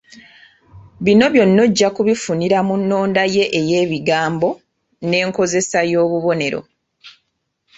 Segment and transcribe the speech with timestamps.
[1.03, 4.49] Bino byonna ojja kubifunira mu nnonda ye ey’ebigambo,
[5.09, 6.59] nenkozesa y’obubonero